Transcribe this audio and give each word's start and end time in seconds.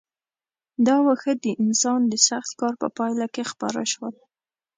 دا 0.85 0.95
واښه 1.05 1.33
د 1.43 1.45
انسان 1.63 2.01
د 2.07 2.13
سخت 2.27 2.51
کار 2.59 2.73
په 2.81 2.87
پایله 2.97 3.27
کې 3.33 3.43
خپاره 3.51 3.81
شول. 3.91 4.15